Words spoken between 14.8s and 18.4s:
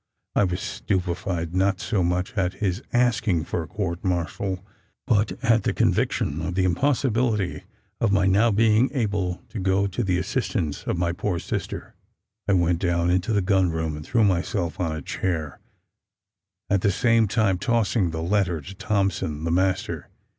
a chair, at the same time tossing the